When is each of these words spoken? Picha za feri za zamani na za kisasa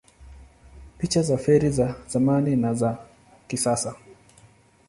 Picha 0.97 1.21
za 1.23 1.37
feri 1.37 1.69
za 1.71 1.95
zamani 2.07 2.55
na 2.55 2.73
za 2.73 2.97
kisasa 3.47 3.95